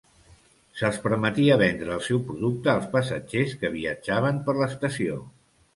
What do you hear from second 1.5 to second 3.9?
vendre el seu producte als passatgers que